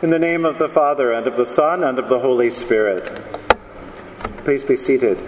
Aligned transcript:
In 0.00 0.10
the 0.10 0.18
name 0.18 0.44
of 0.44 0.58
the 0.58 0.68
Father, 0.68 1.12
and 1.12 1.26
of 1.26 1.36
the 1.36 1.44
Son, 1.44 1.82
and 1.82 1.98
of 1.98 2.08
the 2.08 2.20
Holy 2.20 2.50
Spirit. 2.50 3.10
Please 4.44 4.62
be 4.62 4.76
seated. 4.76 5.18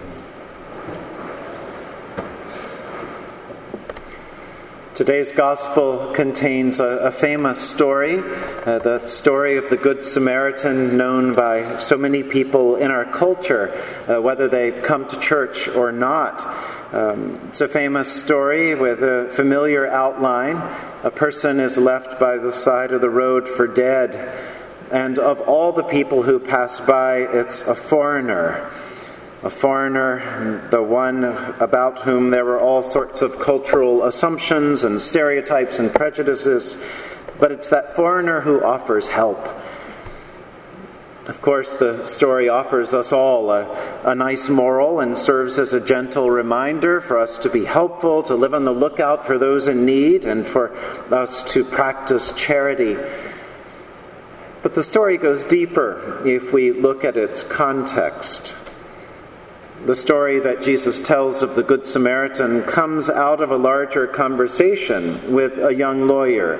Today's 4.95 5.31
Gospel 5.31 6.11
contains 6.13 6.79
a, 6.79 6.85
a 6.85 7.11
famous 7.11 7.59
story, 7.59 8.19
uh, 8.65 8.79
the 8.79 9.05
story 9.07 9.57
of 9.57 9.69
the 9.69 9.77
Good 9.77 10.05
Samaritan, 10.05 10.95
known 10.95 11.33
by 11.33 11.79
so 11.79 11.97
many 11.97 12.23
people 12.23 12.75
in 12.75 12.91
our 12.91 13.05
culture, 13.05 13.73
uh, 14.07 14.21
whether 14.21 14.47
they 14.47 14.71
come 14.71 15.07
to 15.07 15.19
church 15.19 15.67
or 15.67 15.91
not. 15.91 16.41
Um, 16.91 17.39
it's 17.47 17.61
a 17.61 17.67
famous 17.67 18.11
story 18.11 18.75
with 18.75 19.01
a 19.01 19.29
familiar 19.31 19.87
outline. 19.87 20.57
A 21.03 21.11
person 21.11 21.59
is 21.59 21.77
left 21.77 22.19
by 22.19 22.37
the 22.37 22.51
side 22.51 22.91
of 22.91 23.01
the 23.01 23.09
road 23.09 23.47
for 23.47 23.65
dead 23.65 24.15
and 24.91 25.17
of 25.19 25.39
all 25.41 25.71
the 25.71 25.83
people 25.83 26.21
who 26.21 26.37
pass 26.37 26.81
by, 26.81 27.19
it's 27.19 27.61
a 27.61 27.73
foreigner. 27.73 28.69
A 29.41 29.49
foreigner, 29.49 30.67
the 30.69 30.83
one 30.83 31.23
about 31.23 31.99
whom 31.99 32.29
there 32.29 32.43
were 32.43 32.59
all 32.59 32.83
sorts 32.83 33.21
of 33.21 33.39
cultural 33.39 34.03
assumptions 34.03 34.83
and 34.83 35.01
stereotypes 35.01 35.79
and 35.79 35.91
prejudices, 35.93 36.83
but 37.39 37.53
it's 37.53 37.69
that 37.69 37.95
foreigner 37.95 38.41
who 38.41 38.61
offers 38.63 39.07
help. 39.07 39.39
Of 41.31 41.41
course, 41.41 41.75
the 41.75 42.05
story 42.05 42.49
offers 42.49 42.93
us 42.93 43.13
all 43.13 43.51
a, 43.51 43.63
a, 44.03 44.13
nice 44.13 44.49
moral 44.49 44.99
and 44.99 45.17
serves 45.17 45.57
as 45.59 45.71
a 45.71 45.79
gentle 45.79 46.29
reminder 46.29 46.99
for 46.99 47.17
us 47.17 47.37
to 47.37 47.49
be 47.49 47.63
helpful, 47.63 48.21
to 48.23 48.35
live 48.35 48.53
on 48.53 48.65
the 48.65 48.73
lookout 48.73 49.25
for 49.25 49.37
those 49.37 49.69
in 49.69 49.85
need, 49.85 50.25
and 50.25 50.45
for 50.45 50.75
us 51.09 51.41
to 51.53 51.63
practice 51.63 52.33
charity. 52.33 52.97
But 54.61 54.73
the 54.75 54.83
story 54.83 55.17
goes 55.17 55.45
deeper 55.45 56.21
if 56.27 56.51
we 56.51 56.71
look 56.71 57.05
at 57.05 57.15
its 57.15 57.43
context. 57.43 58.53
The 59.85 59.95
story 59.95 60.41
that 60.41 60.61
Jesus 60.61 60.99
tells 60.99 61.41
of 61.41 61.55
the 61.55 61.63
Good 61.63 61.87
Samaritan 61.87 62.63
comes 62.63 63.09
out 63.09 63.41
of 63.41 63.51
a 63.51 63.57
larger 63.57 64.05
conversation 64.05 65.31
with 65.31 65.59
a 65.59 65.73
young 65.73 66.07
lawyer. 66.07 66.59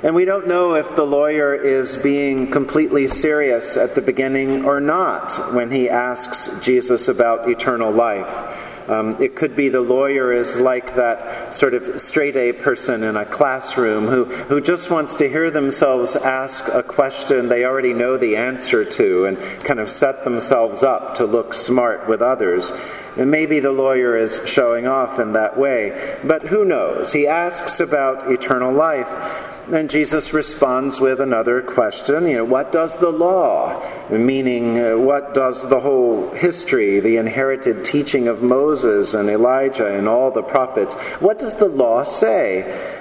And 0.00 0.14
we 0.14 0.24
don't 0.24 0.46
know 0.46 0.74
if 0.74 0.94
the 0.94 1.04
lawyer 1.04 1.56
is 1.56 1.96
being 1.96 2.52
completely 2.52 3.08
serious 3.08 3.76
at 3.76 3.96
the 3.96 4.00
beginning 4.00 4.64
or 4.64 4.78
not 4.80 5.32
when 5.52 5.72
he 5.72 5.90
asks 5.90 6.60
Jesus 6.64 7.08
about 7.08 7.50
eternal 7.50 7.90
life. 7.90 8.88
Um, 8.88 9.20
it 9.20 9.34
could 9.34 9.56
be 9.56 9.68
the 9.68 9.80
lawyer 9.80 10.32
is 10.32 10.56
like 10.56 10.94
that 10.94 11.52
sort 11.52 11.74
of 11.74 12.00
straight 12.00 12.36
A 12.36 12.52
person 12.52 13.02
in 13.02 13.16
a 13.16 13.26
classroom 13.26 14.06
who, 14.06 14.24
who 14.24 14.60
just 14.60 14.88
wants 14.88 15.16
to 15.16 15.28
hear 15.28 15.50
themselves 15.50 16.14
ask 16.14 16.68
a 16.72 16.82
question 16.82 17.48
they 17.48 17.64
already 17.64 17.92
know 17.92 18.16
the 18.16 18.36
answer 18.36 18.84
to 18.84 19.26
and 19.26 19.36
kind 19.64 19.80
of 19.80 19.90
set 19.90 20.22
themselves 20.22 20.84
up 20.84 21.16
to 21.16 21.26
look 21.26 21.52
smart 21.54 22.08
with 22.08 22.22
others. 22.22 22.72
And 23.16 23.32
maybe 23.32 23.58
the 23.58 23.72
lawyer 23.72 24.16
is 24.16 24.40
showing 24.46 24.86
off 24.86 25.18
in 25.18 25.32
that 25.32 25.58
way. 25.58 26.16
But 26.24 26.46
who 26.46 26.64
knows? 26.64 27.12
He 27.12 27.26
asks 27.26 27.80
about 27.80 28.30
eternal 28.30 28.72
life. 28.72 29.56
Then 29.68 29.88
Jesus 29.88 30.32
responds 30.32 30.98
with 30.98 31.20
another 31.20 31.60
question. 31.60 32.26
You 32.26 32.38
know, 32.38 32.44
what 32.44 32.72
does 32.72 32.96
the 32.96 33.10
law, 33.10 33.84
meaning 34.08 34.78
uh, 34.78 34.96
what 34.96 35.34
does 35.34 35.68
the 35.68 35.78
whole 35.78 36.30
history, 36.30 37.00
the 37.00 37.18
inherited 37.18 37.84
teaching 37.84 38.28
of 38.28 38.42
Moses 38.42 39.12
and 39.12 39.28
Elijah 39.28 39.94
and 39.94 40.08
all 40.08 40.30
the 40.30 40.42
prophets, 40.42 40.94
what 41.20 41.38
does 41.38 41.54
the 41.54 41.68
law 41.68 42.02
say? 42.02 42.97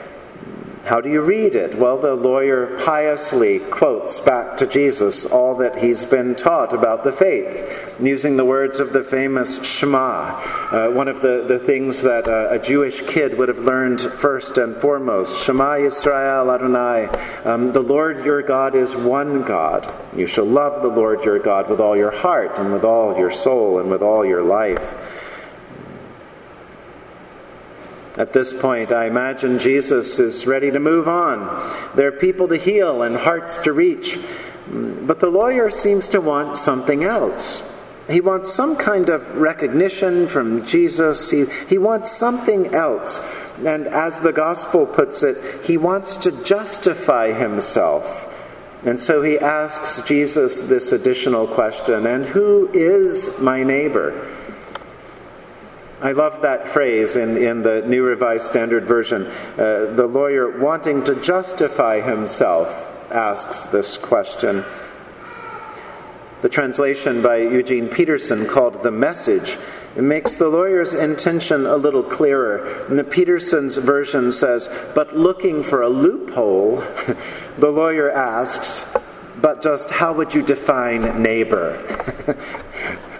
How 0.87 1.01
do 1.01 1.09
you 1.09 1.19
read 1.19 1.55
it? 1.55 1.75
Well, 1.75 1.97
the 1.97 2.15
lawyer 2.15 2.77
piously 2.85 3.59
quotes 3.59 4.21
back 4.21 4.55
to 4.55 4.65
Jesus 4.65 5.25
all 5.25 5.55
that 5.55 5.77
he's 5.77 6.05
been 6.05 6.33
taught 6.33 6.73
about 6.73 7.03
the 7.03 7.11
faith, 7.11 7.93
using 7.99 8.37
the 8.37 8.45
words 8.45 8.79
of 8.79 8.93
the 8.93 9.03
famous 9.03 9.61
Shema, 9.65 10.39
uh, 10.71 10.89
one 10.91 11.09
of 11.09 11.19
the, 11.19 11.43
the 11.45 11.59
things 11.59 12.01
that 12.03 12.29
uh, 12.29 12.47
a 12.51 12.57
Jewish 12.57 13.01
kid 13.01 13.37
would 13.37 13.49
have 13.49 13.59
learned 13.59 13.99
first 13.99 14.57
and 14.59 14.77
foremost. 14.77 15.43
Shema 15.43 15.73
Yisrael 15.73 16.55
Adonai, 16.55 17.07
um, 17.43 17.73
the 17.73 17.81
Lord 17.81 18.23
your 18.23 18.41
God 18.41 18.73
is 18.73 18.95
one 18.95 19.41
God. 19.41 19.93
You 20.15 20.25
shall 20.25 20.45
love 20.45 20.81
the 20.81 20.87
Lord 20.87 21.25
your 21.25 21.39
God 21.39 21.69
with 21.69 21.81
all 21.81 21.97
your 21.97 22.11
heart 22.11 22.59
and 22.59 22.71
with 22.71 22.85
all 22.85 23.17
your 23.17 23.31
soul 23.31 23.79
and 23.79 23.89
with 23.89 24.01
all 24.01 24.25
your 24.25 24.41
life. 24.41 24.95
At 28.17 28.33
this 28.33 28.51
point, 28.51 28.91
I 28.91 29.05
imagine 29.05 29.59
Jesus 29.59 30.17
is 30.17 30.47
ready 30.47 30.71
to 30.71 30.79
move 30.79 31.07
on. 31.07 31.45
There 31.95 32.07
are 32.07 32.11
people 32.11 32.47
to 32.47 32.57
heal 32.57 33.03
and 33.03 33.15
hearts 33.15 33.59
to 33.59 33.73
reach. 33.73 34.17
But 34.67 35.19
the 35.19 35.29
lawyer 35.29 35.69
seems 35.69 36.07
to 36.09 36.19
want 36.19 36.57
something 36.57 37.03
else. 37.03 37.63
He 38.09 38.21
wants 38.21 38.51
some 38.51 38.75
kind 38.75 39.09
of 39.09 39.35
recognition 39.35 40.27
from 40.27 40.65
Jesus. 40.65 41.29
He, 41.29 41.45
he 41.69 41.77
wants 41.77 42.11
something 42.11 42.73
else. 42.73 43.19
And 43.63 43.87
as 43.87 44.19
the 44.19 44.33
gospel 44.33 44.87
puts 44.87 45.23
it, 45.23 45.65
he 45.65 45.77
wants 45.77 46.15
to 46.17 46.31
justify 46.43 47.33
himself. 47.33 48.23
And 48.83 48.99
so 48.99 49.21
he 49.21 49.37
asks 49.37 50.01
Jesus 50.01 50.61
this 50.61 50.91
additional 50.91 51.47
question 51.47 52.05
And 52.05 52.25
who 52.25 52.69
is 52.73 53.39
my 53.39 53.63
neighbor? 53.63 54.36
I 55.99 56.11
love 56.11 56.43
that 56.43 56.67
phrase 56.67 57.15
in, 57.15 57.37
in 57.37 57.63
the 57.63 57.81
New 57.81 58.03
Revised 58.03 58.45
Standard 58.45 58.83
Version. 58.83 59.25
Uh, 59.25 59.93
the 59.95 60.05
lawyer, 60.05 60.59
wanting 60.59 61.03
to 61.05 61.15
justify 61.21 62.01
himself, 62.01 62.69
asks 63.11 63.65
this 63.65 63.97
question. 63.97 64.63
The 66.43 66.49
translation 66.49 67.21
by 67.23 67.37
Eugene 67.37 67.87
Peterson 67.87 68.45
called 68.45 68.83
The 68.83 68.91
Message 68.91 69.57
it 69.97 70.03
makes 70.03 70.35
the 70.35 70.47
lawyer's 70.47 70.93
intention 70.93 71.65
a 71.65 71.75
little 71.75 72.03
clearer. 72.03 72.85
And 72.85 72.99
the 72.99 73.03
Peterson's 73.03 73.77
version 73.77 74.31
says, 74.31 74.69
But 74.93 75.17
looking 75.17 75.63
for 75.63 75.81
a 75.81 75.89
loophole, 75.89 76.75
the 77.57 77.71
lawyer 77.71 78.11
asked, 78.11 78.85
But 79.41 79.63
just 79.63 79.89
how 79.89 80.13
would 80.13 80.35
you 80.35 80.43
define 80.43 81.23
neighbor? 81.23 81.81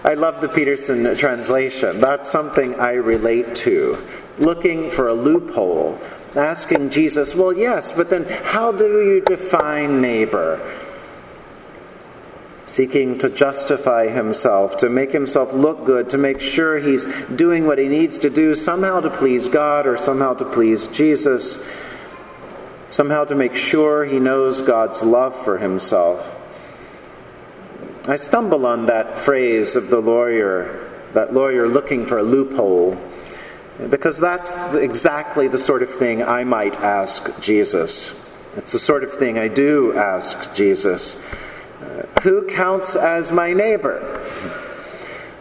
I 0.04 0.14
love 0.14 0.40
the 0.40 0.48
Peterson 0.48 1.16
translation. 1.16 2.00
That's 2.00 2.30
something 2.30 2.74
I 2.76 2.92
relate 2.92 3.54
to. 3.56 3.98
Looking 4.38 4.90
for 4.90 5.08
a 5.08 5.14
loophole, 5.14 6.00
asking 6.36 6.90
Jesus, 6.90 7.34
well, 7.34 7.52
yes, 7.52 7.90
but 7.90 8.08
then 8.08 8.24
how 8.24 8.70
do 8.70 9.02
you 9.02 9.20
define 9.20 10.00
neighbor? 10.00 10.60
Seeking 12.64 13.18
to 13.18 13.28
justify 13.30 14.08
himself, 14.08 14.76
to 14.78 14.88
make 14.88 15.10
himself 15.10 15.52
look 15.52 15.84
good, 15.84 16.10
to 16.10 16.18
make 16.18 16.40
sure 16.40 16.78
he's 16.78 17.04
doing 17.28 17.66
what 17.66 17.78
he 17.78 17.88
needs 17.88 18.18
to 18.18 18.30
do, 18.30 18.54
somehow 18.54 19.00
to 19.00 19.10
please 19.10 19.48
God 19.48 19.86
or 19.86 19.96
somehow 19.96 20.34
to 20.34 20.44
please 20.44 20.86
Jesus, 20.86 21.68
somehow 22.88 23.24
to 23.24 23.34
make 23.34 23.56
sure 23.56 24.04
he 24.04 24.20
knows 24.20 24.62
God's 24.62 25.02
love 25.02 25.34
for 25.44 25.58
himself. 25.58 26.37
I 28.08 28.16
stumble 28.16 28.64
on 28.64 28.86
that 28.86 29.18
phrase 29.18 29.76
of 29.76 29.90
the 29.90 30.00
lawyer, 30.00 30.90
that 31.12 31.34
lawyer 31.34 31.68
looking 31.68 32.06
for 32.06 32.16
a 32.16 32.22
loophole, 32.22 32.96
because 33.90 34.18
that's 34.18 34.50
exactly 34.72 35.46
the 35.46 35.58
sort 35.58 35.82
of 35.82 35.90
thing 35.90 36.22
I 36.22 36.42
might 36.44 36.80
ask 36.80 37.38
Jesus. 37.42 38.32
It's 38.56 38.72
the 38.72 38.78
sort 38.78 39.04
of 39.04 39.12
thing 39.12 39.36
I 39.36 39.48
do 39.48 39.94
ask 39.94 40.54
Jesus. 40.54 41.22
Uh, 41.82 42.06
who 42.22 42.46
counts 42.46 42.96
as 42.96 43.30
my 43.30 43.52
neighbor? 43.52 44.24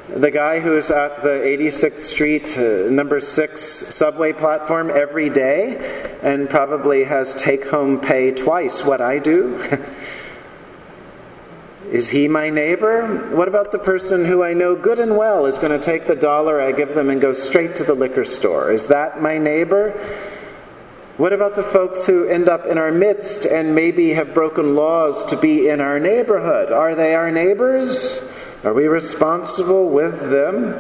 The 0.10 0.32
guy 0.32 0.60
who 0.60 0.76
is 0.76 0.92
at 0.92 1.24
the 1.24 1.40
86th 1.40 2.00
Street, 2.00 2.58
uh, 2.58 2.90
number 2.90 3.22
6 3.22 3.62
subway 3.64 4.34
platform 4.34 4.90
every 4.90 5.30
day 5.30 6.20
and 6.22 6.50
probably 6.50 7.06
has 7.06 7.34
take 7.34 7.70
home 7.70 8.02
pay 8.02 8.32
twice 8.32 8.84
what 8.84 9.00
I 9.00 9.20
do? 9.20 9.64
Is 11.98 12.10
he 12.10 12.28
my 12.28 12.52
neighbor? 12.52 13.28
What 13.36 13.48
about 13.48 13.72
the 13.72 13.80
person 13.80 14.24
who 14.24 14.44
I 14.44 14.54
know 14.54 14.76
good 14.76 15.00
and 15.00 15.18
well 15.18 15.48
is 15.48 15.58
going 15.58 15.72
to 15.72 15.84
take 15.84 16.06
the 16.06 16.16
dollar 16.16 16.62
I 16.62 16.72
give 16.72 16.94
them 16.94 17.10
and 17.10 17.20
go 17.20 17.32
straight 17.32 17.76
to 17.78 17.84
the 17.84 17.96
liquor 17.96 18.24
store? 18.24 18.72
Is 18.72 18.86
that 18.86 19.20
my 19.20 19.40
neighbor? 19.40 19.94
What 21.18 21.34
about 21.34 21.56
the 21.56 21.64
folks 21.64 22.06
who 22.06 22.28
end 22.28 22.50
up 22.50 22.68
in 22.68 22.78
our 22.78 22.92
midst 22.92 23.48
and 23.48 23.74
maybe 23.74 24.14
have 24.14 24.36
broken 24.36 24.76
laws 24.76 25.26
to 25.26 25.38
be 25.38 25.70
in 25.70 25.82
our 25.82 26.00
neighborhood? 26.00 26.72
Are 26.72 26.94
they 26.94 27.16
our 27.16 27.32
neighbors? 27.32 28.22
Are 28.64 28.76
we 28.76 28.86
responsible 28.86 29.90
with 29.90 30.20
them? 30.30 30.80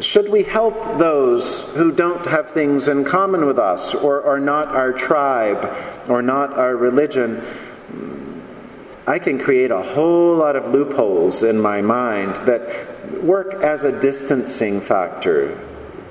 Should 0.00 0.30
we 0.30 0.44
help 0.44 0.96
those 0.96 1.60
who 1.74 1.92
don't 1.92 2.24
have 2.24 2.52
things 2.52 2.88
in 2.88 3.04
common 3.04 3.44
with 3.44 3.58
us 3.58 3.94
or 3.94 4.24
are 4.24 4.40
not 4.40 4.68
our 4.68 4.94
tribe 4.94 5.70
or 6.08 6.22
not 6.22 6.54
our 6.54 6.74
religion? 6.74 7.42
I 9.06 9.18
can 9.18 9.38
create 9.38 9.70
a 9.70 9.82
whole 9.82 10.34
lot 10.36 10.56
of 10.56 10.72
loopholes 10.72 11.42
in 11.42 11.60
my 11.60 11.82
mind 11.82 12.36
that 12.46 13.22
work 13.22 13.62
as 13.62 13.84
a 13.84 14.00
distancing 14.00 14.80
factor 14.80 15.60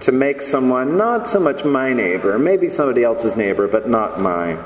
to 0.01 0.11
make 0.11 0.41
someone 0.41 0.97
not 0.97 1.27
so 1.27 1.39
much 1.39 1.63
my 1.63 1.91
neighbor, 1.93 2.37
maybe 2.37 2.69
somebody 2.69 3.03
else's 3.03 3.35
neighbor, 3.35 3.67
but 3.67 3.89
not 3.89 4.19
mine. 4.19 4.63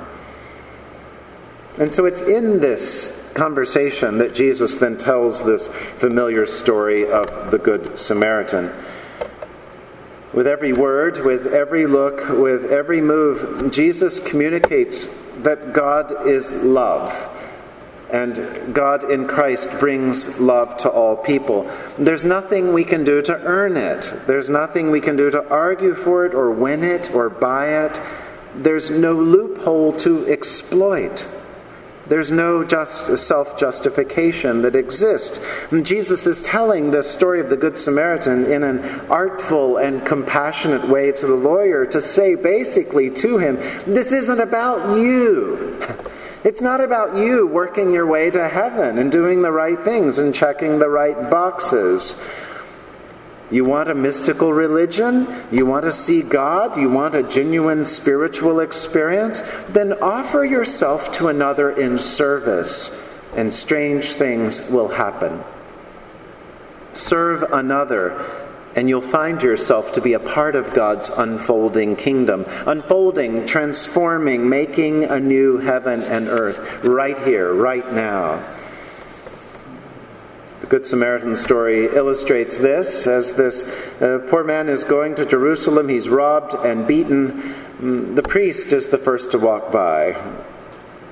And 1.80 1.94
so 1.94 2.06
it's 2.06 2.22
in 2.22 2.60
this 2.60 3.32
conversation 3.36 4.18
that 4.18 4.34
Jesus 4.34 4.76
then 4.76 4.98
tells 4.98 5.44
this 5.44 5.68
familiar 5.68 6.48
story 6.48 7.10
of 7.10 7.52
the 7.52 7.60
Good 7.60 8.00
Samaritan. 8.00 8.74
With 10.34 10.48
every 10.48 10.74
word, 10.74 11.20
with 11.20 11.54
every 11.54 11.86
look, 11.86 12.28
with 12.30 12.72
every 12.72 13.00
move, 13.00 13.72
Jesus 13.72 14.20
communicates 14.20 15.06
that 15.44 15.72
God 15.72 16.28
is 16.28 16.52
love. 16.64 17.14
And 18.09 18.74
God 18.74 19.12
in 19.12 19.27
Christ 19.27 19.69
brings 19.80 20.39
love 20.39 20.77
to 20.77 20.89
all 20.89 21.18
people. 21.18 21.69
There's 21.98 22.24
nothing 22.24 22.74
we 22.74 22.86
can 22.86 23.04
do 23.04 23.21
to 23.24 23.33
earn 23.33 23.75
it. 23.75 24.13
There's 24.25 24.50
nothing 24.50 24.92
we 24.92 25.01
can 25.01 25.18
do 25.18 25.30
to 25.30 25.48
argue 25.50 25.94
for 25.94 26.25
it 26.25 26.33
or 26.33 26.51
win 26.51 26.83
it 26.83 27.13
or 27.13 27.30
buy 27.30 27.86
it. 27.86 28.01
There's 28.56 28.89
no 28.89 29.13
loophole 29.13 29.92
to 29.98 30.25
exploit. 30.27 31.25
There's 32.07 32.31
no 32.31 32.63
just 32.63 33.18
self 33.18 33.59
justification 33.59 34.62
that 34.62 34.75
exists. 34.75 35.39
And 35.71 35.86
Jesus 35.86 36.25
is 36.25 36.42
telling 36.42 36.92
the 36.92 37.04
story 37.04 37.42
of 37.42 37.50
the 37.50 37.57
Good 37.57 37.77
Samaritan 37.77 38.50
in 38.50 38.63
an 38.63 38.80
artful 39.09 39.77
and 39.77 40.06
compassionate 40.06 40.88
way 40.88 41.12
to 41.12 41.27
the 41.27 41.36
lawyer 41.36 41.86
to 41.88 42.00
say 42.00 42.36
basically 42.36 43.09
to 43.12 43.38
him, 43.38 43.57
This 43.86 44.12
isn't 44.13 44.39
about 44.39 44.98
you. 44.98 45.77
It's 46.44 46.62
not 46.62 46.81
about 46.81 47.18
you 47.18 47.48
working 47.48 47.92
your 47.92 48.06
way 48.06 48.30
to 48.30 48.48
heaven 48.48 49.00
and 49.00 49.12
doing 49.12 49.42
the 49.42 49.51
right 49.51 49.80
things 49.80 50.19
and 50.19 50.34
checking 50.34 50.80
the 50.80 50.89
right 50.89 51.30
boxes. 51.30 52.24
You 53.50 53.63
want 53.63 53.89
a 53.89 53.95
mystical 53.95 54.54
religion? 54.54 55.25
You 55.51 55.66
want 55.66 55.86
to 55.86 55.92
see 55.92 56.22
God? 56.22 56.78
You 56.78 56.89
want 56.89 57.16
a 57.16 57.24
genuine 57.24 57.86
spiritual 57.86 58.60
experience? 58.60 59.42
Then 59.69 59.94
offer 59.94 60.44
yourself 60.44 61.13
to 61.13 61.30
another 61.30 61.72
in 61.72 61.98
service, 61.98 63.19
and 63.36 63.54
strange 63.54 64.13
things 64.16 64.69
will 64.69 64.90
happen. 64.90 65.42
Serve 66.94 67.44
another, 67.54 68.19
and 68.78 68.88
you'll 68.88 69.02
find 69.02 69.42
yourself 69.42 69.94
to 69.94 70.02
be 70.02 70.14
a 70.14 70.20
part 70.20 70.56
of 70.56 70.72
God's 70.72 71.10
unfolding 71.10 71.96
kingdom, 71.96 72.46
unfolding, 72.68 73.48
transforming, 73.48 74.48
making 74.48 75.04
a 75.06 75.20
new 75.20 75.58
heaven 75.58 76.04
and 76.04 76.28
earth 76.28 76.86
right 76.86 77.18
here, 77.24 77.52
right 77.52 77.92
now. 77.92 78.46
The 80.62 80.68
Good 80.68 80.86
Samaritan 80.86 81.36
story 81.36 81.86
illustrates 81.86 82.60
this 82.60 83.08
as 83.08 83.34
this 83.34 83.64
uh, 84.00 84.20
poor 84.30 84.44
man 84.44 84.70
is 84.70 84.84
going 84.84 85.16
to 85.16 85.26
Jerusalem. 85.26 85.90
He's 85.90 86.08
robbed 86.08 86.54
and 86.54 86.86
beaten. 86.86 87.32
Mm, 87.80 88.16
the 88.16 88.24
priest 88.24 88.74
is 88.74 88.90
the 88.90 89.00
first 89.00 89.32
to 89.32 89.40
walk 89.40 89.72
by. 89.72 90.16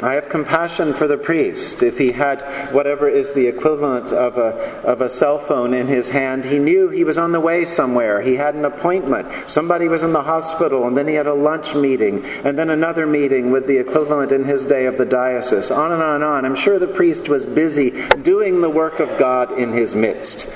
I 0.02 0.16
have 0.16 0.28
compassion 0.28 0.94
for 0.94 1.08
the 1.08 1.18
priest. 1.18 1.82
If 1.82 1.98
he 1.98 2.12
had 2.12 2.42
whatever 2.74 3.08
is 3.08 3.32
the 3.32 3.48
equivalent 3.48 4.12
of 4.12 4.38
a, 4.38 4.82
of 4.84 5.00
a 5.00 5.08
cell 5.08 5.40
phone 5.40 5.74
in 5.74 5.88
his 5.88 6.10
hand, 6.10 6.44
he 6.44 6.60
knew 6.60 6.90
he 6.90 7.06
was 7.06 7.18
on 7.18 7.32
the 7.32 7.40
way 7.40 7.64
somewhere. 7.64 8.22
He 8.22 8.36
had 8.36 8.56
an 8.56 8.66
appointment. 8.66 9.30
Somebody 9.50 9.88
was 9.88 10.04
in 10.04 10.12
the 10.12 10.22
hospital, 10.22 10.86
and 10.86 10.98
then 10.98 11.08
he 11.08 11.14
had 11.14 11.28
a 11.28 11.34
lunch 11.34 11.76
meeting, 11.76 12.26
and 12.44 12.60
then 12.60 12.72
another 12.72 13.08
meeting 13.08 13.52
with 13.52 13.68
the 13.68 13.78
equivalent 13.78 14.34
in 14.34 14.44
his 14.44 14.66
day 14.66 14.86
of 14.86 14.98
the 14.98 15.06
diocese. 15.06 15.72
On 15.72 15.94
and 15.94 16.04
on 16.04 16.16
and 16.16 16.24
on. 16.26 16.46
I'm 16.46 16.56
sure 16.56 16.78
the 16.78 16.88
priest 16.88 17.30
was 17.30 17.46
busy 17.46 17.94
doing 18.22 18.60
the 18.60 18.70
work 18.70 19.00
of 19.00 19.18
God 19.18 19.58
in 19.58 19.72
his 19.72 19.96
midst. 19.96 20.54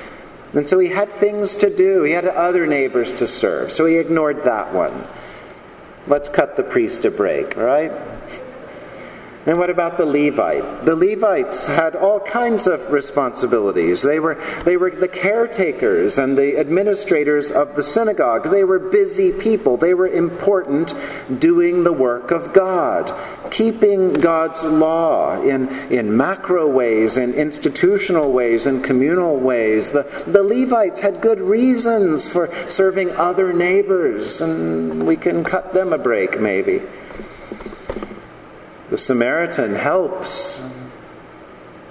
And 0.51 0.68
so 0.68 0.80
he 0.80 0.89
had 0.89 1.13
things 1.13 1.56
to 1.56 1.74
do, 1.74 2.03
he 2.03 2.12
had 2.12 2.25
other 2.25 2.68
neighbors 2.68 3.13
to 3.13 3.27
serve, 3.27 3.71
so 3.71 3.86
he 3.86 3.95
ignored 3.95 4.44
that 4.44 4.74
one. 4.74 5.06
Let's 6.07 6.27
cut 6.27 6.57
the 6.57 6.63
priest 6.63 7.06
a 7.06 7.12
break, 7.12 7.56
right? 7.56 7.91
And 9.45 9.57
what 9.57 9.69
about 9.69 9.95
the 9.95 10.06
Levite? 10.06 10.83
The 10.83 10.95
Levites 10.95 11.65
had 11.65 11.95
all 11.95 12.19
kinds 12.19 12.68
of 12.68 12.91
responsibilities. 12.91 14.01
They 14.01 14.19
were, 14.19 14.36
they 14.65 14.75
were 14.75 14.91
the 14.91 15.07
caretakers 15.07 16.18
and 16.18 16.38
the 16.38 16.57
administrators 16.57 17.50
of 17.50 17.75
the 17.75 17.83
synagogue. 17.83 18.51
They 18.51 18.65
were 18.65 18.80
busy 18.80 19.31
people. 19.31 19.77
They 19.77 19.94
were 19.94 20.09
important 20.09 20.94
doing 21.39 21.83
the 21.83 21.94
work 21.94 22.31
of 22.31 22.51
God, 22.51 23.13
keeping 23.50 24.12
God's 24.12 24.63
law 24.63 25.41
in, 25.41 25.69
in 25.89 26.15
macro 26.15 26.68
ways, 26.68 27.15
in 27.15 27.33
institutional 27.33 28.33
ways, 28.33 28.68
in 28.68 28.83
communal 28.83 29.38
ways. 29.38 29.89
The, 29.89 30.03
the 30.27 30.44
Levites 30.44 31.00
had 31.00 31.21
good 31.21 31.39
reasons 31.39 32.30
for 32.30 32.53
serving 32.69 33.12
other 33.12 33.53
neighbors, 33.53 34.41
and 34.41 35.07
we 35.07 35.15
can 35.15 35.45
cut 35.45 35.74
them 35.74 35.94
a 35.94 35.97
break 35.97 36.41
maybe. 36.41 36.81
The 38.89 38.97
Samaritan 38.97 39.75
helps. 39.75 40.62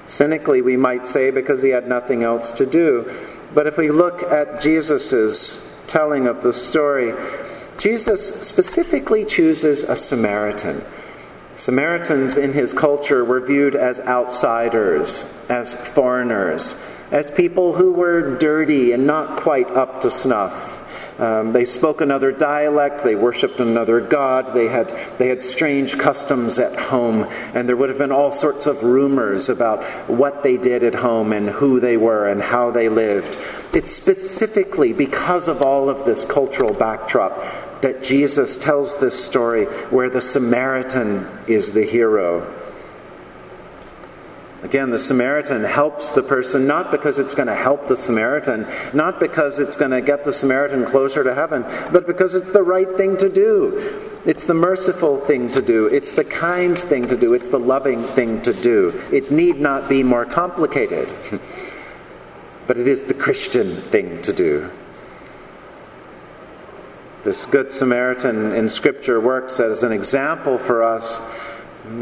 Cynically, 0.06 0.62
we 0.62 0.76
might 0.76 1.06
say 1.06 1.30
because 1.30 1.62
he 1.62 1.70
had 1.70 1.88
nothing 1.88 2.22
else 2.22 2.50
to 2.52 2.66
do. 2.66 3.12
But 3.54 3.66
if 3.66 3.76
we 3.76 3.90
look 3.90 4.22
at 4.22 4.60
Jesus' 4.60 5.82
telling 5.86 6.26
of 6.26 6.42
the 6.42 6.52
story, 6.52 7.14
Jesus 7.78 8.46
specifically 8.46 9.24
chooses 9.24 9.84
a 9.84 9.94
Samaritan. 9.96 10.82
Samaritans 11.54 12.36
in 12.36 12.52
his 12.52 12.72
culture 12.72 13.24
were 13.24 13.40
viewed 13.40 13.74
as 13.74 14.00
outsiders, 14.00 15.24
as 15.48 15.74
foreigners, 15.74 16.74
as 17.10 17.30
people 17.30 17.74
who 17.74 17.92
were 17.92 18.36
dirty 18.36 18.92
and 18.92 19.06
not 19.06 19.40
quite 19.40 19.70
up 19.72 20.00
to 20.00 20.10
snuff. 20.10 20.77
Um, 21.19 21.53
they 21.53 21.65
spoke 21.65 22.00
another 22.00 22.31
dialect, 22.31 23.03
they 23.03 23.17
worshipped 23.17 23.59
another 23.59 24.00
god, 24.00 24.55
they 24.55 24.69
had, 24.69 24.97
they 25.19 25.29
had 25.29 25.43
strange 25.43 25.99
customs 25.99 26.59
at 26.59 26.79
home, 26.79 27.25
and 27.55 27.69
there 27.69 27.76
would 27.76 27.88
have 27.88 27.99
been 27.99 28.12
all 28.12 28.31
sorts 28.31 28.67
of 28.67 28.85
rumors 28.85 29.49
about 29.49 29.82
what 30.09 30.44
they 30.44 30.56
did 30.56 30.85
at 30.85 30.94
home 30.94 31.32
and 31.32 31.50
who 31.50 31.81
they 31.81 31.97
were 31.97 32.29
and 32.29 32.41
how 32.41 32.70
they 32.70 32.88
lived. 32.88 33.37
It's 33.73 33.91
specifically 33.91 34.93
because 34.93 35.49
of 35.49 35.61
all 35.61 35.88
of 35.88 36.05
this 36.05 36.25
cultural 36.25 36.73
backdrop 36.73 37.43
that 37.82 38.03
Jesus 38.03 38.56
tells 38.56 38.99
this 39.00 39.23
story 39.23 39.65
where 39.91 40.11
the 40.11 40.20
Samaritan 40.20 41.29
is 41.47 41.73
the 41.73 41.85
hero. 41.85 42.55
Again, 44.62 44.90
the 44.90 44.99
Samaritan 44.99 45.62
helps 45.62 46.10
the 46.10 46.22
person 46.22 46.66
not 46.66 46.90
because 46.90 47.20
it's 47.20 47.37
going 47.37 47.46
to 47.46 47.55
help 47.55 47.87
the 47.87 47.96
Samaritan, 47.96 48.66
not 48.93 49.20
because 49.20 49.60
it's 49.60 49.76
going 49.76 49.93
to 49.93 50.00
get 50.00 50.25
the 50.25 50.32
Samaritan 50.32 50.84
closer 50.84 51.22
to 51.22 51.32
heaven, 51.32 51.62
but 51.93 52.08
because 52.08 52.34
it's 52.34 52.50
the 52.50 52.62
right 52.62 52.96
thing 52.96 53.17
to 53.19 53.29
do. 53.29 54.19
It's 54.27 54.44
the 54.44 54.55
merciful 54.55 55.19
thing 55.20 55.48
to 55.53 55.62
do. 55.62 55.86
It's 55.86 56.10
the 56.10 56.24
kind 56.24 56.77
thing 56.77 57.06
to 57.06 57.17
do. 57.17 57.34
It's 57.34 57.46
the 57.46 57.58
loving 57.60 58.03
thing 58.03 58.43
to 58.43 58.53
do. 58.53 59.00
It 59.12 59.31
need 59.31 59.60
not 59.60 59.88
be 59.88 60.03
more 60.03 60.24
complicated, 60.24 61.15
but 62.67 62.79
it 62.79 62.88
is 62.88 63.05
the 63.05 63.15
Christian 63.15 63.77
thing 63.77 64.20
to 64.22 64.32
do. 64.32 64.69
This 67.22 67.46
Good 67.46 67.72
Samaritan 67.72 68.53
in 68.55 68.69
Scripture 68.69 69.20
works 69.20 69.60
as 69.60 69.84
an 69.84 69.93
example 69.93 70.58
for 70.58 70.82
us 70.82 71.20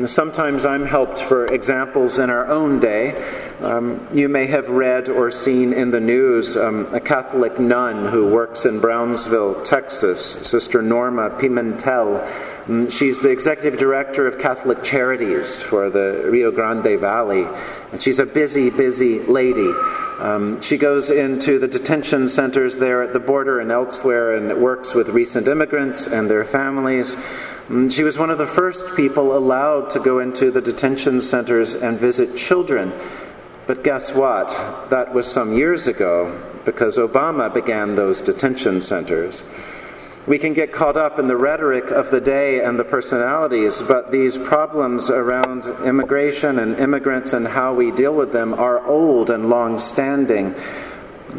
Sometimes 0.06 0.66
I'm 0.66 0.84
helped 0.84 1.22
for 1.22 1.46
examples 1.46 2.18
in 2.18 2.28
our 2.28 2.46
own 2.46 2.80
day. 2.80 3.14
Um, 3.60 4.06
you 4.12 4.28
may 4.28 4.46
have 4.46 4.68
read 4.68 5.08
or 5.08 5.30
seen 5.30 5.72
in 5.72 5.90
the 5.90 6.00
news 6.00 6.58
um, 6.58 6.92
a 6.94 7.00
Catholic 7.00 7.58
nun 7.58 8.04
who 8.04 8.28
works 8.28 8.66
in 8.66 8.80
Brownsville, 8.80 9.62
Texas, 9.62 10.22
Sister 10.22 10.82
Norma 10.82 11.30
Pimentel. 11.30 12.20
Um, 12.68 12.90
she's 12.90 13.18
the 13.20 13.30
executive 13.30 13.78
director 13.78 14.26
of 14.26 14.38
Catholic 14.38 14.82
Charities 14.82 15.62
for 15.62 15.88
the 15.88 16.28
Rio 16.30 16.50
Grande 16.50 17.00
Valley, 17.00 17.46
and 17.92 18.02
she's 18.02 18.18
a 18.18 18.26
busy, 18.26 18.68
busy 18.68 19.20
lady. 19.20 19.72
Um, 20.18 20.60
she 20.60 20.76
goes 20.76 21.08
into 21.08 21.58
the 21.58 21.68
detention 21.68 22.28
centers 22.28 22.76
there 22.76 23.02
at 23.02 23.14
the 23.14 23.20
border 23.20 23.60
and 23.60 23.70
elsewhere 23.70 24.36
and 24.36 24.60
works 24.60 24.94
with 24.94 25.08
recent 25.10 25.48
immigrants 25.48 26.06
and 26.06 26.28
their 26.28 26.44
families. 26.44 27.14
Mm, 27.68 27.90
she 27.90 28.02
was 28.02 28.18
one 28.18 28.30
of 28.30 28.38
the 28.38 28.46
first 28.46 28.96
people 28.96 29.36
allowed 29.36 29.90
to 29.90 30.00
go 30.00 30.18
into 30.18 30.50
the 30.50 30.60
detention 30.60 31.20
centers 31.20 31.75
and 31.75 31.98
visit 31.98 32.36
children. 32.36 32.92
But 33.66 33.82
guess 33.82 34.14
what? 34.14 34.50
That 34.90 35.12
was 35.12 35.26
some 35.26 35.52
years 35.52 35.88
ago 35.88 36.40
because 36.64 36.99
Obama 36.99 37.52
began 37.52 37.94
those 37.94 38.20
detention 38.20 38.80
centers. 38.80 39.42
We 40.26 40.38
can 40.38 40.54
get 40.54 40.73
caught 40.73 40.96
up 40.96 41.20
in 41.20 41.28
the 41.28 41.37
rhetoric 41.37 41.90
of 41.92 42.11
the 42.11 42.20
day 42.20 42.61
and 42.61 42.78
the 42.78 42.85
personalities, 42.85 43.80
but 43.82 44.11
these 44.11 44.37
problems 44.37 45.08
around 45.08 45.66
immigration 45.85 46.58
and 46.58 46.76
immigrants 46.78 47.32
and 47.32 47.46
how 47.46 47.75
we 47.75 47.92
deal 47.92 48.14
with 48.14 48.32
them 48.32 48.54
are 48.54 48.85
old 48.87 49.30
and 49.30 49.49
long 49.49 49.78
standing. 49.78 50.54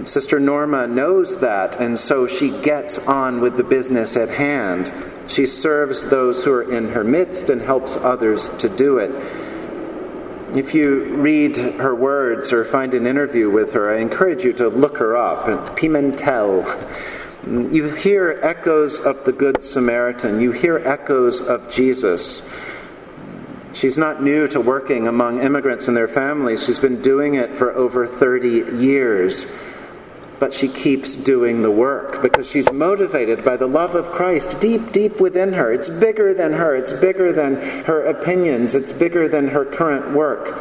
Sister 0.04 0.40
Norma 0.40 0.88
knows 0.88 1.40
that, 1.40 1.82
and 1.82 1.98
so 2.00 2.28
she 2.28 2.50
gets 2.62 3.00
on 3.08 3.42
with 3.42 3.58
the 3.58 3.64
business 3.64 4.16
at 4.16 4.30
hand. 4.30 4.94
She 5.28 5.46
serves 5.46 6.06
those 6.06 6.44
who 6.44 6.54
are 6.54 6.72
in 6.72 6.90
her 6.90 7.04
midst 7.04 7.50
and 7.50 7.62
helps 7.62 7.98
others 7.98 8.48
to 8.60 8.70
do 8.70 9.00
it. 9.00 9.12
If 10.56 10.74
you 10.74 11.04
read 11.16 11.58
her 11.58 11.94
words 11.94 12.54
or 12.54 12.64
find 12.64 12.94
an 12.94 13.06
interview 13.06 13.50
with 13.50 13.74
her, 13.74 13.94
I 13.94 14.00
encourage 14.00 14.44
you 14.44 14.54
to 14.54 14.70
look 14.70 14.98
her 14.98 15.18
up. 15.18 15.78
Pimentel. 15.78 16.64
You 17.46 17.90
hear 17.90 18.40
echoes 18.42 19.00
of 19.00 19.24
the 19.26 19.34
Good 19.34 19.62
Samaritan. 19.62 20.40
You 20.40 20.52
hear 20.52 20.78
echoes 20.80 21.42
of 21.42 21.70
Jesus. 21.70 22.50
She's 23.74 23.98
not 23.98 24.24
new 24.24 24.48
to 24.48 24.62
working 24.62 25.08
among 25.08 25.44
immigrants 25.44 25.88
and 25.88 25.96
their 25.96 26.08
families. 26.08 26.66
She's 26.66 26.80
been 26.80 27.02
doing 27.02 27.36
it 27.36 27.54
for 27.54 27.74
over 27.74 28.08
30 28.08 28.78
years. 28.78 29.46
But 30.40 30.54
she 30.54 30.68
keeps 30.68 31.16
doing 31.16 31.62
the 31.62 31.72
work 31.72 32.22
because 32.22 32.50
she's 32.50 32.72
motivated 32.72 33.44
by 33.44 33.58
the 33.58 33.68
love 33.68 33.96
of 33.96 34.12
Christ 34.12 34.60
deep, 34.62 34.92
deep 34.92 35.20
within 35.20 35.54
her. 35.54 35.74
It's 35.74 35.90
bigger 35.90 36.34
than 36.34 36.54
her, 36.54 36.76
it's 36.76 36.94
bigger 36.94 37.34
than 37.34 37.56
her 37.86 38.06
opinions, 38.06 38.76
it's 38.76 38.94
bigger 38.94 39.28
than 39.28 39.48
her 39.48 39.66
current 39.66 40.14
work. 40.14 40.56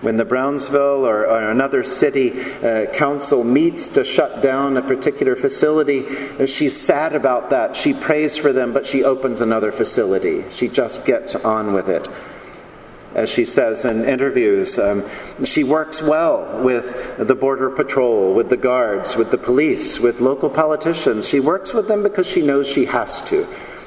When 0.00 0.16
the 0.16 0.24
Brownsville 0.24 1.06
or, 1.06 1.26
or 1.26 1.50
another 1.50 1.82
city 1.84 2.40
uh, 2.40 2.86
council 2.86 3.44
meets 3.44 3.90
to 3.90 4.04
shut 4.04 4.42
down 4.42 4.78
a 4.78 4.82
particular 4.82 5.36
facility, 5.36 6.06
uh, 6.06 6.46
she's 6.46 6.74
sad 6.74 7.14
about 7.14 7.50
that. 7.50 7.76
She 7.76 7.92
prays 7.92 8.34
for 8.38 8.54
them, 8.54 8.72
but 8.72 8.86
she 8.86 9.04
opens 9.04 9.42
another 9.42 9.70
facility. 9.70 10.44
She 10.50 10.68
just 10.68 11.04
gets 11.04 11.34
on 11.34 11.74
with 11.74 11.90
it. 11.90 12.08
As 13.14 13.28
she 13.28 13.44
says 13.44 13.84
in 13.84 14.04
interviews, 14.04 14.78
um, 14.78 15.04
she 15.44 15.64
works 15.64 16.00
well 16.00 16.62
with 16.62 17.16
the 17.18 17.34
Border 17.34 17.70
Patrol, 17.70 18.34
with 18.34 18.50
the 18.50 18.56
guards, 18.56 19.16
with 19.16 19.32
the 19.32 19.38
police, 19.38 19.98
with 19.98 20.20
local 20.20 20.48
politicians. 20.48 21.28
She 21.28 21.40
works 21.40 21.74
with 21.74 21.88
them 21.88 22.04
because 22.04 22.28
she 22.28 22.42
knows 22.42 22.68
she 22.68 22.84
has 22.84 23.20
to. 23.22 23.46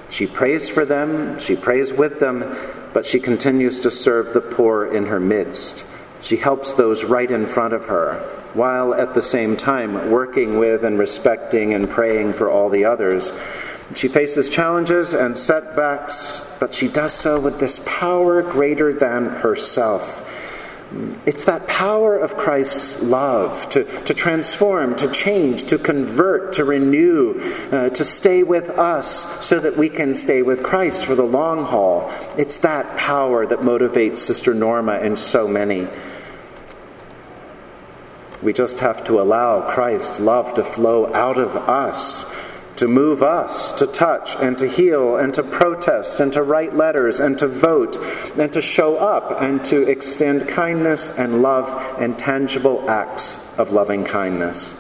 She 0.10 0.28
prays 0.28 0.68
for 0.68 0.86
them, 0.86 1.40
she 1.40 1.56
prays 1.56 1.94
with 1.94 2.20
them, 2.20 2.56
but 2.94 3.06
she 3.06 3.20
continues 3.20 3.80
to 3.80 3.90
serve 3.90 4.34
the 4.34 4.42
poor 4.42 4.86
in 4.86 5.06
her 5.06 5.20
midst. 5.20 5.86
She 6.22 6.38
helps 6.38 6.74
those 6.74 7.04
right 7.04 7.30
in 7.30 7.48
front 7.48 7.74
of 7.74 7.86
her, 7.88 8.20
while 8.54 8.94
at 8.94 9.14
the 9.14 9.22
same 9.22 9.58
time 9.58 10.12
working 10.12 10.60
with 10.60 10.84
and 10.84 11.00
respecting 11.00 11.74
and 11.74 11.90
praying 11.90 12.34
for 12.34 12.50
all 12.50 12.70
the 12.70 12.86
others. 12.86 13.32
She 13.96 14.08
faces 14.08 14.50
challenges 14.50 15.14
and 15.14 15.38
setbacks, 15.38 16.58
but 16.60 16.74
she 16.74 16.88
does 16.88 17.14
so 17.14 17.40
with 17.40 17.60
this 17.60 17.84
power 17.86 18.42
greater 18.42 18.94
than 18.94 19.26
herself. 19.26 20.22
It's 21.26 21.46
that 21.46 21.68
power 21.68 22.16
of 22.16 22.38
Christ's 22.38 23.02
love 23.02 23.68
to, 23.70 23.84
to 24.04 24.14
transform, 24.14 24.96
to 24.98 25.12
change, 25.12 25.64
to 25.66 25.80
convert, 25.80 26.54
to 26.54 26.66
renew, 26.66 27.40
uh, 27.72 27.90
to 27.90 28.04
stay 28.04 28.44
with 28.44 28.70
us 28.70 29.44
so 29.44 29.60
that 29.60 29.76
we 29.76 29.90
can 29.90 30.14
stay 30.14 30.44
with 30.44 30.62
Christ 30.62 31.06
for 31.06 31.16
the 31.16 31.24
long 31.24 31.64
haul. 31.64 32.12
It's 32.38 32.58
that 32.58 32.98
power 32.98 33.46
that 33.46 33.60
motivates 33.60 34.20
Sister 34.20 34.54
Norma 34.54 34.94
and 34.94 35.18
so 35.18 35.48
many. 35.48 35.88
We 38.44 38.54
just 38.54 38.82
have 38.82 39.04
to 39.06 39.20
allow 39.20 39.70
Christ's 39.72 40.20
love 40.20 40.54
to 40.56 40.64
flow 40.64 41.12
out 41.14 41.40
of 41.40 41.56
us, 41.56 42.32
to 42.78 42.88
move 42.88 43.22
us, 43.22 43.72
to 43.74 43.88
touch 43.88 44.36
and 44.36 44.58
to 44.58 44.68
heal 44.68 45.18
and 45.18 45.34
to 45.34 45.44
protest 45.44 46.20
and 46.20 46.34
to 46.34 46.42
write 46.42 46.76
letters 46.76 47.20
and 47.20 47.38
to 47.40 47.48
vote 47.48 47.98
and 48.38 48.52
to 48.54 48.62
show 48.62 48.98
up 48.98 49.42
and 49.42 49.64
to 49.66 49.84
extend 49.84 50.48
kindness 50.48 51.18
and 51.18 51.42
love 51.42 51.68
and 52.00 52.18
tangible 52.18 52.90
acts 52.90 53.40
of 53.58 53.72
loving 53.72 54.04
kindness. 54.04 54.80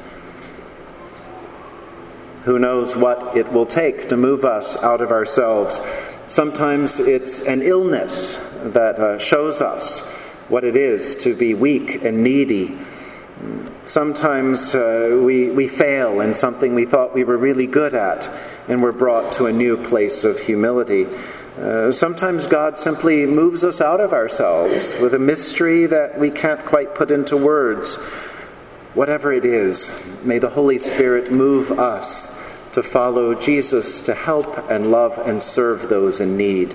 Who 2.45 2.59
knows 2.59 2.95
what 2.95 3.37
it 3.37 3.51
will 3.53 3.65
take 3.65 4.09
to 4.09 4.17
move 4.17 4.43
us 4.43 4.81
out 4.83 5.01
of 5.01 5.11
ourselves? 5.11 5.79
Sometimes 6.27 6.99
it's 6.99 7.41
an 7.41 7.61
illness 7.61 8.37
that 8.63 8.99
uh, 8.99 9.19
shows 9.19 9.61
us 9.61 10.05
what 10.49 10.63
it 10.63 10.75
is 10.75 11.15
to 11.17 11.35
be 11.35 11.53
weak 11.53 12.03
and 12.03 12.23
needy 12.23 12.77
Sometimes 13.83 14.73
uh, 14.73 15.19
we, 15.21 15.49
we 15.49 15.67
fail 15.67 16.21
in 16.21 16.33
something 16.33 16.73
we 16.73 16.85
thought 16.85 17.13
we 17.13 17.23
were 17.23 17.37
really 17.37 17.67
good 17.67 17.93
at, 17.93 18.29
and 18.67 18.81
we're 18.81 18.91
brought 18.93 19.33
to 19.33 19.47
a 19.47 19.51
new 19.51 19.75
place 19.75 20.23
of 20.23 20.39
humility. 20.39 21.07
Uh, 21.57 21.91
sometimes 21.91 22.47
God 22.47 22.79
simply 22.79 23.25
moves 23.25 23.63
us 23.63 23.81
out 23.81 23.99
of 23.99 24.13
ourselves 24.13 24.97
with 24.99 25.13
a 25.13 25.19
mystery 25.19 25.85
that 25.85 26.17
we 26.17 26.31
can't 26.31 26.63
quite 26.65 26.95
put 26.95 27.11
into 27.11 27.37
words. 27.37 27.95
Whatever 28.93 29.33
it 29.33 29.45
is, 29.45 29.91
may 30.23 30.39
the 30.39 30.49
Holy 30.49 30.79
Spirit 30.79 31.31
move 31.31 31.71
us 31.71 32.39
to 32.73 32.81
follow 32.81 33.33
Jesus, 33.33 34.01
to 34.01 34.15
help 34.15 34.69
and 34.69 34.89
love 34.91 35.17
and 35.19 35.41
serve 35.41 35.89
those 35.89 36.19
in 36.19 36.37
need. 36.37 36.73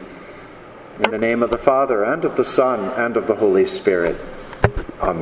In 1.00 1.10
the 1.10 1.18
name 1.18 1.42
of 1.42 1.50
the 1.50 1.58
Father, 1.58 2.04
and 2.04 2.24
of 2.24 2.36
the 2.36 2.44
Son, 2.44 2.92
and 2.96 3.16
of 3.16 3.26
the 3.26 3.36
Holy 3.36 3.66
Spirit. 3.66 4.16
Amen. 5.00 5.16